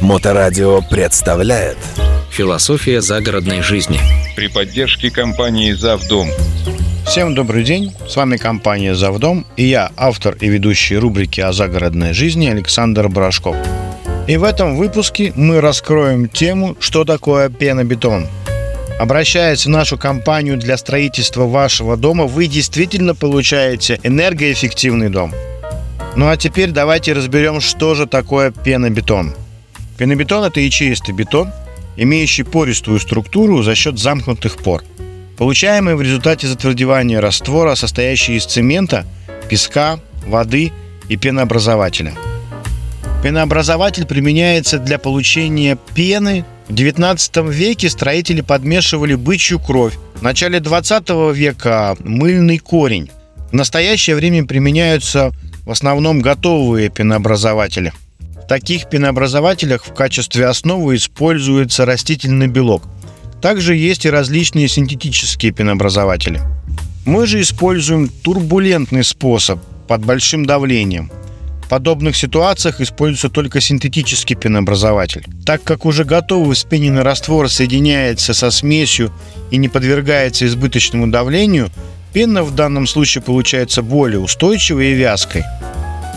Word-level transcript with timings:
Моторадио 0.00 0.80
представляет 0.80 1.76
Философия 2.30 3.02
загородной 3.02 3.60
жизни. 3.60 4.00
при 4.34 4.48
поддержке 4.48 5.10
компании 5.10 5.72
«Завдом». 5.72 6.28
Всем 7.06 7.34
добрый 7.34 7.64
день, 7.64 7.92
с 8.08 8.16
вами 8.16 8.38
компания 8.38 8.94
«Завдом» 8.94 9.44
и 9.56 9.64
я, 9.64 9.92
автор 9.96 10.36
и 10.40 10.48
ведущий 10.48 10.96
рубрики 10.96 11.42
о 11.42 11.52
загородной 11.52 12.14
жизни 12.14 12.46
Александр 12.46 13.08
Барашков. 13.08 13.56
И 14.26 14.38
в 14.38 14.44
этом 14.44 14.76
выпуске 14.76 15.34
мы 15.36 15.60
раскроем 15.60 16.28
тему, 16.28 16.76
что 16.80 17.04
такое 17.04 17.50
пенобетон. 17.50 18.26
Обращаясь 18.98 19.66
в 19.66 19.68
нашу 19.68 19.98
компанию 19.98 20.56
для 20.56 20.78
строительства 20.78 21.44
вашего 21.44 21.98
дома, 21.98 22.24
вы 22.24 22.46
действительно 22.46 23.14
получаете 23.14 24.00
энергоэффективный 24.02 25.10
дом. 25.10 25.34
Ну 26.16 26.28
а 26.28 26.38
теперь 26.38 26.70
давайте 26.70 27.12
разберем, 27.12 27.60
что 27.60 27.94
же 27.94 28.06
такое 28.06 28.50
пенобетон. 28.50 29.34
Пенобетон– 30.00 30.44
это 30.46 30.60
ячеистый 30.60 31.14
бетон, 31.14 31.52
имеющий 31.94 32.42
пористую 32.42 32.98
структуру 33.00 33.62
за 33.62 33.74
счет 33.74 33.98
замкнутых 33.98 34.56
пор, 34.56 34.82
получаемый 35.36 35.94
в 35.94 36.00
результате 36.00 36.46
затвердевания 36.46 37.20
раствора, 37.20 37.74
состоящий 37.74 38.36
из 38.36 38.46
цемента, 38.46 39.04
песка, 39.50 40.00
воды 40.26 40.72
и 41.10 41.18
пенообразователя. 41.18 42.14
Пенообразователь 43.22 44.06
применяется 44.06 44.78
для 44.78 44.98
получения 44.98 45.76
пены. 45.94 46.46
В 46.70 46.72
XIX 46.72 47.52
веке 47.52 47.90
строители 47.90 48.40
подмешивали 48.40 49.16
бычью 49.16 49.60
кровь. 49.60 49.98
В 50.14 50.22
начале 50.22 50.60
XX 50.60 51.34
века 51.34 51.94
мыльный 51.98 52.56
корень. 52.56 53.10
В 53.50 53.52
настоящее 53.52 54.16
время 54.16 54.46
применяются 54.46 55.32
в 55.66 55.70
основном 55.70 56.22
готовые 56.22 56.88
пенообразователи. 56.88 57.92
Таких 58.50 58.88
пенообразователях 58.88 59.84
в 59.86 59.94
качестве 59.94 60.46
основы 60.46 60.96
используется 60.96 61.84
растительный 61.84 62.48
белок. 62.48 62.82
Также 63.40 63.76
есть 63.76 64.06
и 64.06 64.10
различные 64.10 64.66
синтетические 64.66 65.52
пенообразователи. 65.52 66.40
Мы 67.06 67.28
же 67.28 67.40
используем 67.42 68.08
турбулентный 68.08 69.04
способ 69.04 69.60
под 69.86 70.04
большим 70.04 70.46
давлением. 70.46 71.12
В 71.62 71.68
подобных 71.68 72.16
ситуациях 72.16 72.80
используется 72.80 73.28
только 73.28 73.60
синтетический 73.60 74.34
пенообразователь. 74.34 75.24
Так 75.46 75.62
как 75.62 75.86
уже 75.86 76.02
готовый 76.02 76.56
вспененный 76.56 77.02
раствор 77.02 77.48
соединяется 77.48 78.34
со 78.34 78.50
смесью 78.50 79.12
и 79.52 79.58
не 79.58 79.68
подвергается 79.68 80.44
избыточному 80.44 81.06
давлению, 81.06 81.70
пена 82.12 82.42
в 82.42 82.52
данном 82.52 82.88
случае 82.88 83.22
получается 83.22 83.82
более 83.82 84.18
устойчивой 84.18 84.90
и 84.90 84.94
вязкой. 84.94 85.44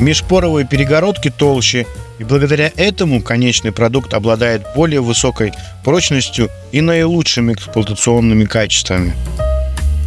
Межпоровые 0.00 0.66
перегородки 0.66 1.30
толще, 1.30 1.86
и 2.18 2.24
благодаря 2.24 2.70
этому 2.76 3.22
конечный 3.22 3.72
продукт 3.72 4.14
обладает 4.14 4.62
более 4.74 5.00
высокой 5.00 5.52
прочностью 5.84 6.50
и 6.70 6.80
наилучшими 6.80 7.52
эксплуатационными 7.52 8.44
качествами. 8.44 9.14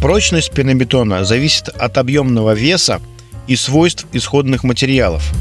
Прочность 0.00 0.52
пенобетона 0.52 1.24
зависит 1.24 1.68
от 1.68 1.98
объемного 1.98 2.52
веса 2.52 3.00
и 3.46 3.56
свойств 3.56 4.06
исходных 4.12 4.62
материалов. 4.64 5.32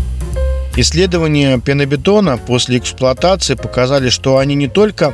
Исследования 0.78 1.60
пенобетона 1.60 2.38
после 2.38 2.80
эксплуатации 2.80 3.56
показали, 3.56 4.10
что 4.10 4.38
они 4.38 4.56
не 4.56 4.68
только 4.68 5.14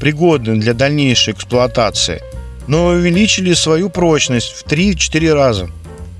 пригодны 0.00 0.56
для 0.56 0.74
дальнейшей 0.74 1.32
эксплуатации, 1.32 2.22
но 2.66 2.86
увеличили 2.86 3.54
свою 3.54 3.88
прочность 3.88 4.52
в 4.52 4.66
3-4 4.66 5.32
раза. 5.32 5.70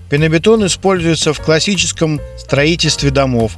Пенобетон 0.09 0.65
используется 0.67 1.35
в 1.35 1.41
классическом 1.41 2.21
строительстве 2.39 3.11
домов, 3.11 3.53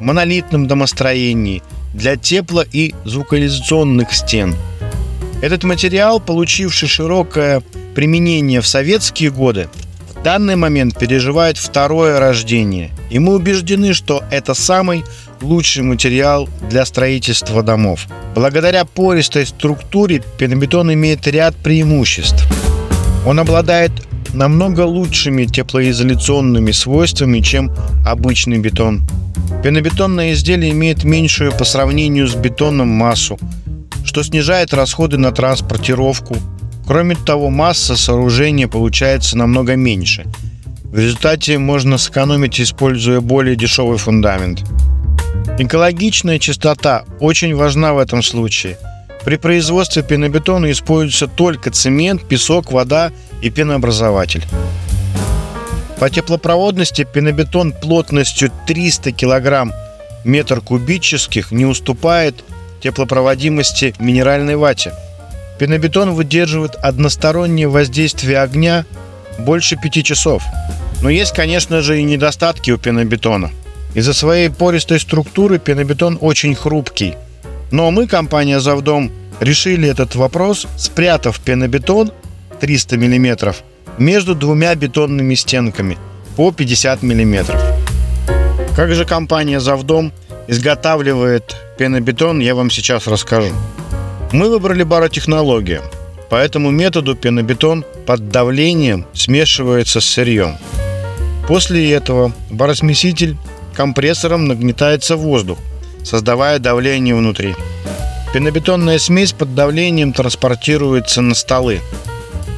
монолитном 0.00 0.66
домостроении, 0.66 1.62
для 1.94 2.14
тепло- 2.14 2.66
и 2.70 2.94
звукоизоляционных 3.04 4.12
стен. 4.12 4.54
Этот 5.40 5.64
материал, 5.64 6.20
получивший 6.20 6.88
широкое 6.88 7.62
применение 7.94 8.60
в 8.60 8.66
советские 8.66 9.30
годы, 9.30 9.68
в 10.14 10.22
данный 10.22 10.56
момент 10.56 10.98
переживает 10.98 11.56
второе 11.56 12.18
рождение, 12.18 12.90
и 13.10 13.18
мы 13.18 13.34
убеждены, 13.36 13.94
что 13.94 14.24
это 14.30 14.54
самый 14.54 15.04
лучший 15.40 15.84
материал 15.84 16.48
для 16.68 16.84
строительства 16.84 17.62
домов. 17.62 18.06
Благодаря 18.34 18.84
пористой 18.84 19.46
структуре 19.46 20.22
пенобетон 20.38 20.92
имеет 20.92 21.26
ряд 21.26 21.54
преимуществ. 21.56 22.44
Он 23.24 23.38
обладает 23.38 23.92
намного 24.34 24.82
лучшими 24.82 25.44
теплоизоляционными 25.44 26.72
свойствами, 26.72 27.40
чем 27.40 27.72
обычный 28.06 28.58
бетон. 28.58 29.02
Пенобетонное 29.62 30.32
изделие 30.32 30.72
имеет 30.72 31.04
меньшую 31.04 31.52
по 31.52 31.64
сравнению 31.64 32.28
с 32.28 32.34
бетоном 32.34 32.88
массу, 32.88 33.38
что 34.04 34.22
снижает 34.22 34.72
расходы 34.72 35.18
на 35.18 35.32
транспортировку. 35.32 36.36
Кроме 36.86 37.16
того, 37.16 37.50
масса 37.50 37.96
сооружения 37.96 38.68
получается 38.68 39.36
намного 39.36 39.76
меньше. 39.76 40.24
В 40.84 40.98
результате 40.98 41.58
можно 41.58 41.98
сэкономить, 41.98 42.60
используя 42.60 43.20
более 43.20 43.56
дешевый 43.56 43.98
фундамент. 43.98 44.64
Экологичная 45.58 46.38
чистота 46.38 47.04
очень 47.20 47.54
важна 47.54 47.92
в 47.92 47.98
этом 47.98 48.22
случае. 48.22 48.78
При 49.24 49.36
производстве 49.36 50.02
пенобетона 50.02 50.70
используется 50.70 51.26
только 51.26 51.70
цемент, 51.70 52.24
песок, 52.24 52.72
вода 52.72 53.12
и 53.42 53.50
пенообразователь. 53.50 54.44
По 55.98 56.08
теплопроводности 56.08 57.06
пенобетон 57.12 57.72
плотностью 57.72 58.52
300 58.66 59.12
кг 59.12 59.72
метр 60.24 60.60
кубических 60.60 61.50
не 61.50 61.64
уступает 61.64 62.44
теплопроводимости 62.80 63.94
минеральной 63.98 64.56
вате. 64.56 64.92
Пенобетон 65.58 66.12
выдерживает 66.14 66.76
одностороннее 66.76 67.66
воздействие 67.66 68.38
огня 68.38 68.84
больше 69.38 69.76
5 69.76 70.04
часов. 70.04 70.42
Но 71.02 71.10
есть, 71.10 71.34
конечно 71.34 71.82
же, 71.82 71.98
и 71.98 72.04
недостатки 72.04 72.70
у 72.70 72.78
пенобетона. 72.78 73.50
Из-за 73.94 74.14
своей 74.14 74.50
пористой 74.50 75.00
структуры 75.00 75.58
пенобетон 75.58 76.18
очень 76.20 76.54
хрупкий. 76.54 77.14
Но 77.70 77.90
мы, 77.90 78.06
компания 78.06 78.60
«Завдом», 78.60 79.10
решили 79.40 79.88
этот 79.88 80.14
вопрос, 80.14 80.66
спрятав 80.76 81.40
пенобетон 81.40 82.12
300 82.60 82.96
мм 82.96 83.54
между 83.98 84.34
двумя 84.34 84.74
бетонными 84.74 85.34
стенками 85.34 85.98
по 86.36 86.50
50 86.50 87.02
мм. 87.02 87.46
Как 88.74 88.94
же 88.94 89.04
компания 89.04 89.60
«Завдом» 89.60 90.12
изготавливает 90.48 91.56
пенобетон, 91.76 92.40
я 92.40 92.54
вам 92.54 92.70
сейчас 92.70 93.06
расскажу. 93.06 93.52
Мы 94.32 94.48
выбрали 94.48 94.82
баротехнологию. 94.82 95.82
По 96.30 96.36
этому 96.36 96.70
методу 96.70 97.14
пенобетон 97.14 97.84
под 98.06 98.30
давлением 98.30 99.06
смешивается 99.14 100.00
с 100.00 100.04
сырьем. 100.04 100.56
После 101.46 101.90
этого 101.92 102.32
баросмеситель 102.50 103.36
компрессором 103.74 104.46
нагнетается 104.46 105.16
воздух, 105.16 105.58
создавая 106.04 106.58
давление 106.58 107.14
внутри. 107.14 107.54
Пенобетонная 108.32 108.98
смесь 108.98 109.32
под 109.32 109.54
давлением 109.54 110.12
транспортируется 110.12 111.22
на 111.22 111.34
столы. 111.34 111.80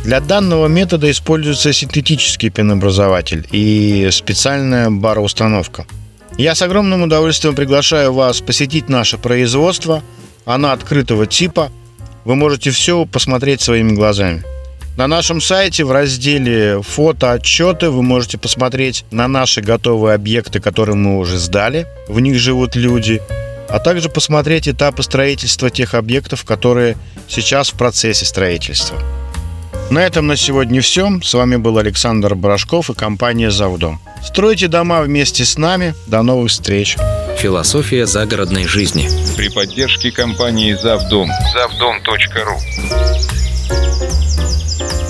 Для 0.04 0.20
данного 0.20 0.66
метода 0.66 1.10
используется 1.10 1.72
синтетический 1.72 2.50
пенообразователь 2.50 3.46
и 3.52 4.08
специальная 4.10 4.90
бароустановка. 4.90 5.86
Я 6.38 6.54
с 6.54 6.62
огромным 6.62 7.02
удовольствием 7.02 7.54
приглашаю 7.54 8.12
вас 8.12 8.40
посетить 8.40 8.88
наше 8.88 9.18
производство. 9.18 10.02
Оно 10.46 10.70
открытого 10.70 11.26
типа. 11.26 11.70
Вы 12.24 12.34
можете 12.34 12.70
все 12.70 13.04
посмотреть 13.04 13.60
своими 13.60 13.92
глазами. 13.92 14.42
На 14.96 15.06
нашем 15.06 15.40
сайте 15.40 15.84
в 15.84 15.92
разделе 15.92 16.82
«Фото 16.82 17.32
отчеты» 17.32 17.90
вы 17.90 18.02
можете 18.02 18.38
посмотреть 18.38 19.04
на 19.10 19.28
наши 19.28 19.62
готовые 19.62 20.14
объекты, 20.14 20.60
которые 20.60 20.96
мы 20.96 21.18
уже 21.18 21.38
сдали. 21.38 21.86
В 22.08 22.20
них 22.20 22.38
живут 22.38 22.76
люди. 22.76 23.22
А 23.68 23.78
также 23.78 24.08
посмотреть 24.08 24.68
этапы 24.68 25.02
строительства 25.02 25.70
тех 25.70 25.94
объектов, 25.94 26.44
которые 26.44 26.96
сейчас 27.28 27.70
в 27.70 27.74
процессе 27.74 28.26
строительства. 28.26 28.98
На 29.90 30.00
этом 30.00 30.26
на 30.26 30.36
сегодня 30.36 30.80
все. 30.82 31.08
С 31.22 31.34
вами 31.34 31.56
был 31.56 31.78
Александр 31.78 32.34
Барашков 32.34 32.90
и 32.90 32.94
компания 32.94 33.50
«Завдом». 33.50 34.00
Стройте 34.22 34.68
дома 34.68 35.00
вместе 35.02 35.44
с 35.44 35.56
нами. 35.56 35.94
До 36.06 36.22
новых 36.22 36.50
встреч. 36.50 36.96
Философия 37.38 38.06
загородной 38.06 38.66
жизни. 38.66 39.08
При 39.36 39.48
поддержке 39.48 40.12
компании 40.12 40.74
«Завдом». 40.74 41.30
Завдом.ру 41.54 42.58
Thank 44.80 45.02
you. 45.02 45.09